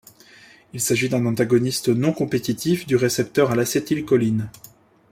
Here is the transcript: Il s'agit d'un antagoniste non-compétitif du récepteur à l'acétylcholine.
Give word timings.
Il 0.73 0.81
s'agit 0.81 1.09
d'un 1.09 1.27
antagoniste 1.27 1.89
non-compétitif 1.89 2.87
du 2.87 2.95
récepteur 2.95 3.51
à 3.51 3.55
l'acétylcholine. 3.55 4.49